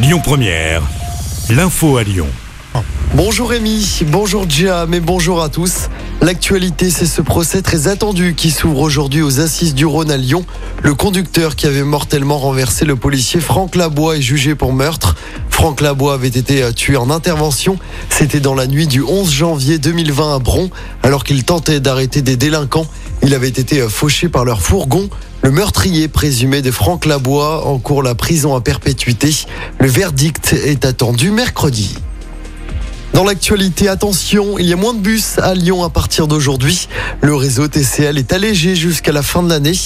Lyon 0.00 0.20
Première, 0.22 0.82
l'info 1.50 1.96
à 1.96 2.04
Lyon. 2.04 2.28
Bonjour 3.14 3.50
Rémi, 3.50 4.02
bonjour 4.06 4.48
Jam 4.48 4.94
et 4.94 5.00
bonjour 5.00 5.42
à 5.42 5.48
tous. 5.48 5.88
L'actualité, 6.22 6.88
c'est 6.88 7.04
ce 7.04 7.20
procès 7.20 7.62
très 7.62 7.88
attendu 7.88 8.34
qui 8.36 8.52
s'ouvre 8.52 8.78
aujourd'hui 8.78 9.22
aux 9.22 9.40
Assises 9.40 9.74
du 9.74 9.86
Rhône 9.86 10.12
à 10.12 10.16
Lyon. 10.16 10.44
Le 10.84 10.94
conducteur 10.94 11.56
qui 11.56 11.66
avait 11.66 11.82
mortellement 11.82 12.38
renversé 12.38 12.84
le 12.84 12.94
policier 12.94 13.40
Franck 13.40 13.74
Labois 13.74 14.18
est 14.18 14.22
jugé 14.22 14.54
pour 14.54 14.72
meurtre. 14.72 15.16
Franck 15.50 15.80
Labois 15.80 16.14
avait 16.14 16.28
été 16.28 16.72
tué 16.74 16.96
en 16.96 17.10
intervention. 17.10 17.76
C'était 18.08 18.38
dans 18.38 18.54
la 18.54 18.68
nuit 18.68 18.86
du 18.86 19.02
11 19.02 19.28
janvier 19.28 19.78
2020 19.78 20.36
à 20.36 20.38
Bron, 20.38 20.70
alors 21.02 21.24
qu'il 21.24 21.42
tentait 21.42 21.80
d'arrêter 21.80 22.22
des 22.22 22.36
délinquants. 22.36 22.86
Il 23.22 23.34
avait 23.34 23.48
été 23.48 23.80
fauché 23.88 24.28
par 24.28 24.44
leur 24.44 24.62
fourgon. 24.62 25.08
Le 25.42 25.50
meurtrier 25.50 26.08
présumé 26.08 26.62
de 26.62 26.70
Franck 26.70 27.04
Labois 27.04 27.66
encourt 27.66 28.02
la 28.02 28.14
prison 28.14 28.54
à 28.54 28.60
perpétuité. 28.60 29.34
Le 29.80 29.88
verdict 29.88 30.52
est 30.52 30.84
attendu 30.84 31.30
mercredi. 31.30 31.96
Dans 33.14 33.24
l'actualité, 33.24 33.88
attention, 33.88 34.58
il 34.58 34.66
y 34.66 34.72
a 34.72 34.76
moins 34.76 34.94
de 34.94 35.00
bus 35.00 35.38
à 35.38 35.54
Lyon 35.54 35.82
à 35.82 35.90
partir 35.90 36.28
d'aujourd'hui. 36.28 36.88
Le 37.20 37.34
réseau 37.34 37.66
TCL 37.66 38.16
est 38.18 38.32
allégé 38.32 38.76
jusqu'à 38.76 39.12
la 39.12 39.22
fin 39.22 39.42
de 39.42 39.48
l'année. 39.48 39.76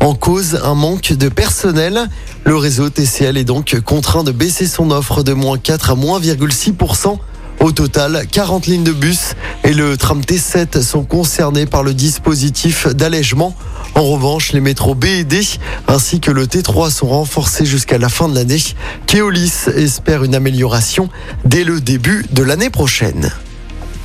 En 0.00 0.14
cause, 0.14 0.60
un 0.62 0.74
manque 0.74 1.12
de 1.12 1.28
personnel. 1.28 2.08
Le 2.44 2.56
réseau 2.56 2.90
TCL 2.90 3.38
est 3.38 3.44
donc 3.44 3.80
contraint 3.80 4.24
de 4.24 4.32
baisser 4.32 4.66
son 4.66 4.90
offre 4.90 5.22
de 5.22 5.32
moins 5.32 5.56
4 5.56 5.90
à 5.92 5.94
moins 5.94 6.20
6%. 6.20 7.18
Au 7.62 7.70
total, 7.70 8.26
40 8.28 8.66
lignes 8.66 8.82
de 8.82 8.90
bus 8.90 9.36
et 9.62 9.72
le 9.72 9.96
tram 9.96 10.20
T7 10.20 10.82
sont 10.82 11.04
concernés 11.04 11.64
par 11.64 11.84
le 11.84 11.94
dispositif 11.94 12.88
d'allègement. 12.88 13.54
En 13.94 14.02
revanche, 14.02 14.52
les 14.52 14.60
métros 14.60 14.96
B 14.96 15.04
et 15.04 15.22
D 15.22 15.46
ainsi 15.86 16.18
que 16.18 16.32
le 16.32 16.46
T3 16.46 16.90
sont 16.90 17.06
renforcés 17.06 17.64
jusqu'à 17.64 17.98
la 17.98 18.08
fin 18.08 18.28
de 18.28 18.34
l'année. 18.34 18.60
Keolis 19.06 19.68
espère 19.76 20.24
une 20.24 20.34
amélioration 20.34 21.08
dès 21.44 21.62
le 21.62 21.80
début 21.80 22.26
de 22.32 22.42
l'année 22.42 22.70
prochaine. 22.70 23.30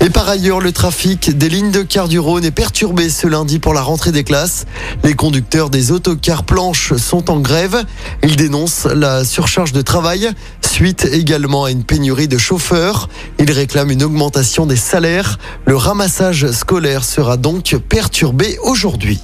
Et 0.00 0.10
par 0.10 0.28
ailleurs, 0.28 0.60
le 0.60 0.72
trafic 0.72 1.36
des 1.36 1.48
lignes 1.48 1.70
de 1.70 1.82
car 1.82 2.06
du 2.06 2.18
Rhône 2.18 2.44
est 2.44 2.50
perturbé 2.50 3.08
ce 3.08 3.26
lundi 3.26 3.58
pour 3.58 3.72
la 3.72 3.80
rentrée 3.80 4.12
des 4.12 4.24
classes. 4.24 4.66
Les 5.02 5.14
conducteurs 5.14 5.70
des 5.70 5.90
autocars 5.90 6.44
planches 6.44 6.94
sont 6.96 7.30
en 7.30 7.40
grève. 7.40 7.82
Ils 8.22 8.36
dénoncent 8.36 8.84
la 8.84 9.24
surcharge 9.24 9.72
de 9.72 9.80
travail 9.80 10.30
suite 10.76 11.08
également 11.10 11.64
à 11.64 11.70
une 11.70 11.84
pénurie 11.84 12.28
de 12.28 12.36
chauffeurs. 12.36 13.08
Ils 13.38 13.50
réclament 13.50 13.92
une 13.92 14.02
augmentation 14.02 14.66
des 14.66 14.76
salaires. 14.76 15.38
Le 15.64 15.74
ramassage 15.74 16.50
scolaire 16.50 17.02
sera 17.02 17.38
donc 17.38 17.74
perturbé 17.88 18.58
aujourd'hui. 18.62 19.22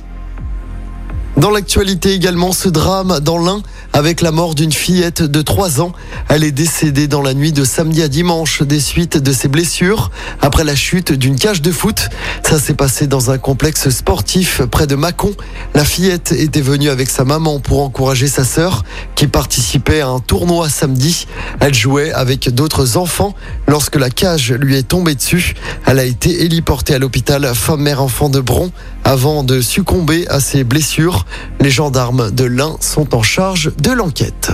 Dans 1.42 1.50
l'actualité 1.50 2.12
également, 2.12 2.52
ce 2.52 2.68
drame 2.68 3.18
dans 3.18 3.36
l'Ain 3.36 3.62
avec 3.92 4.20
la 4.20 4.30
mort 4.30 4.54
d'une 4.54 4.72
fillette 4.72 5.22
de 5.22 5.42
3 5.42 5.80
ans. 5.80 5.92
Elle 6.28 6.44
est 6.44 6.52
décédée 6.52 7.08
dans 7.08 7.20
la 7.20 7.34
nuit 7.34 7.50
de 7.50 7.64
samedi 7.64 8.00
à 8.00 8.06
dimanche 8.06 8.62
des 8.62 8.78
suites 8.78 9.18
de 9.18 9.32
ses 9.32 9.48
blessures 9.48 10.12
après 10.40 10.62
la 10.62 10.76
chute 10.76 11.10
d'une 11.10 11.34
cage 11.34 11.60
de 11.60 11.72
foot. 11.72 12.10
Ça 12.44 12.60
s'est 12.60 12.74
passé 12.74 13.08
dans 13.08 13.32
un 13.32 13.38
complexe 13.38 13.90
sportif 13.90 14.62
près 14.70 14.86
de 14.86 14.94
Mâcon. 14.94 15.32
La 15.74 15.84
fillette 15.84 16.30
était 16.30 16.60
venue 16.60 16.90
avec 16.90 17.10
sa 17.10 17.24
maman 17.24 17.58
pour 17.58 17.82
encourager 17.82 18.28
sa 18.28 18.44
sœur 18.44 18.84
qui 19.16 19.26
participait 19.26 20.00
à 20.00 20.08
un 20.08 20.20
tournoi 20.20 20.68
samedi. 20.68 21.26
Elle 21.58 21.74
jouait 21.74 22.12
avec 22.12 22.50
d'autres 22.50 22.96
enfants 22.96 23.34
lorsque 23.66 23.96
la 23.96 24.10
cage 24.10 24.52
lui 24.52 24.76
est 24.76 24.88
tombée 24.88 25.16
dessus. 25.16 25.54
Elle 25.86 25.98
a 25.98 26.04
été 26.04 26.44
héliportée 26.44 26.94
à 26.94 27.00
l'hôpital 27.00 27.52
femme-mère-enfant 27.52 28.28
de 28.28 28.40
Bron 28.40 28.70
avant 29.04 29.42
de 29.42 29.60
succomber 29.60 30.26
à 30.28 30.38
ses 30.38 30.62
blessures. 30.62 31.26
Les 31.60 31.70
gendarmes 31.70 32.30
de 32.30 32.44
l'Ain 32.44 32.76
sont 32.80 33.14
en 33.14 33.22
charge 33.22 33.72
de 33.78 33.90
l'enquête. 33.90 34.52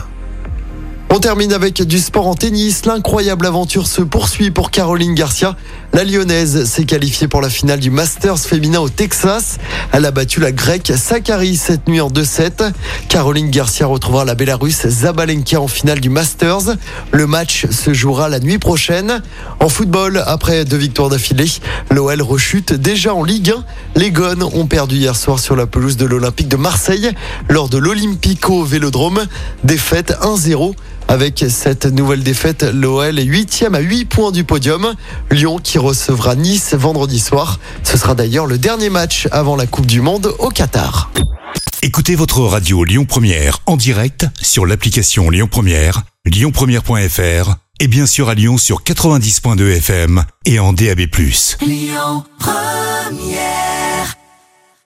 On 1.10 1.20
termine 1.20 1.52
avec 1.52 1.82
du 1.82 1.98
sport 1.98 2.26
en 2.26 2.34
tennis. 2.34 2.84
L'incroyable 2.84 3.46
aventure 3.46 3.86
se 3.86 4.02
poursuit 4.02 4.50
pour 4.50 4.70
Caroline 4.70 5.14
Garcia. 5.14 5.56
La 5.94 6.05
lyonnaise 6.05 6.64
s'est 6.64 6.84
qualifiée 6.84 7.28
pour 7.28 7.41
la 7.41 7.48
finale 7.48 7.81
du 7.81 7.91
Masters 7.91 8.39
féminin 8.39 8.78
au 8.78 8.91
Texas. 8.91 9.57
Elle 9.90 10.05
a 10.05 10.11
battu 10.11 10.39
la 10.39 10.52
grecque 10.52 10.92
Sakari 10.95 11.57
cette 11.57 11.89
nuit 11.89 12.01
en 12.01 12.11
2-7. 12.11 12.73
Caroline 13.08 13.51
Garcia 13.51 13.86
retrouvera 13.86 14.27
la 14.27 14.35
Bélarusse 14.35 14.86
Zabalenka 14.86 15.61
en 15.61 15.67
finale 15.67 16.01
du 16.01 16.11
Masters. 16.11 16.77
Le 17.11 17.27
match 17.27 17.67
se 17.70 17.95
jouera 17.95 18.29
la 18.29 18.39
nuit 18.39 18.58
prochaine. 18.58 19.23
En 19.61 19.70
football, 19.70 20.23
après 20.27 20.67
deux 20.67 20.77
victoires 20.77 21.08
d'affilée, 21.08 21.51
l'OL 21.91 22.20
rechute 22.20 22.74
déjà 22.74 23.14
en 23.14 23.24
Ligue 23.24 23.51
1. 23.51 23.64
Les 23.96 24.11
Gones 24.11 24.45
ont 24.45 24.67
perdu 24.67 24.96
hier 24.96 25.17
soir 25.17 25.39
sur 25.39 25.57
la 25.57 25.67
pelouse 25.67 25.96
de 25.96 26.05
l'Olympique 26.05 26.48
de 26.48 26.57
Marseille 26.57 27.11
lors 27.48 27.70
de 27.70 27.79
l'Olympico 27.79 28.62
Vélodrome. 28.62 29.27
Défaite 29.64 30.14
1-0. 30.20 30.74
Avec 31.11 31.42
cette 31.48 31.86
nouvelle 31.86 32.23
défaite, 32.23 32.67
l'OL 32.70 33.18
est 33.18 33.24
huitième 33.24 33.74
à 33.74 33.79
8 33.79 34.05
points 34.05 34.30
du 34.30 34.45
podium. 34.45 34.92
Lyon 35.30 35.58
qui 35.78 35.84
recevra 35.84 36.34
Nice 36.34 36.74
vendredi 36.74 37.20
soir. 37.20 37.61
Ce 37.84 37.96
sera 37.96 38.16
d'ailleurs 38.16 38.46
le 38.46 38.58
dernier 38.58 38.90
match 38.90 39.28
avant 39.30 39.55
la 39.55 39.66
Coupe 39.66 39.86
du 39.86 40.00
Monde 40.00 40.34
au 40.40 40.48
Qatar. 40.48 41.12
Écoutez 41.83 42.16
votre 42.16 42.40
radio 42.40 42.83
Lyon 42.83 43.05
Première 43.05 43.61
en 43.66 43.77
direct 43.77 44.27
sur 44.42 44.67
l'application 44.67 45.30
Lyon 45.30 45.46
Première, 45.48 46.02
lyonpremière.fr 46.24 47.55
et 47.78 47.86
bien 47.86 48.06
sûr 48.06 48.28
à 48.28 48.34
Lyon 48.34 48.58
sur 48.58 48.83
90.2 48.83 49.77
FM 49.77 50.24
et 50.46 50.58
en 50.58 50.72
DAB+. 50.72 51.02
Lyon 51.61 52.24
Première 52.40 53.77